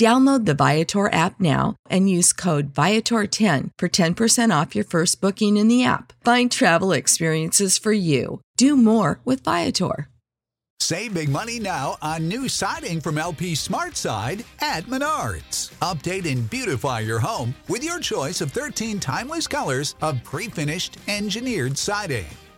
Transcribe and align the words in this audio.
Download 0.00 0.46
the 0.46 0.54
Viator 0.54 1.12
app 1.12 1.38
now 1.38 1.76
and 1.90 2.08
use 2.08 2.32
code 2.32 2.72
Viator10 2.72 3.68
for 3.76 3.86
10% 3.86 4.60
off 4.62 4.74
your 4.74 4.84
first 4.86 5.20
booking 5.20 5.58
in 5.58 5.68
the 5.68 5.84
app. 5.84 6.14
Find 6.24 6.50
travel 6.50 6.92
experiences 6.92 7.76
for 7.76 7.92
you. 7.92 8.40
Do 8.56 8.78
more 8.78 9.20
with 9.26 9.44
Viator. 9.44 10.08
Save 10.80 11.12
big 11.12 11.28
money 11.28 11.58
now 11.58 11.98
on 12.00 12.26
new 12.26 12.48
siding 12.48 13.02
from 13.02 13.18
LP 13.18 13.54
Smart 13.54 13.94
Side 13.94 14.46
at 14.62 14.84
Menards. 14.84 15.70
Update 15.80 16.24
and 16.24 16.48
beautify 16.48 17.00
your 17.00 17.18
home 17.18 17.54
with 17.68 17.84
your 17.84 18.00
choice 18.00 18.40
of 18.40 18.52
13 18.52 19.00
timeless 19.00 19.46
colors 19.46 19.96
of 20.00 20.24
pre 20.24 20.48
finished 20.48 20.96
engineered 21.08 21.76
siding. 21.76 22.24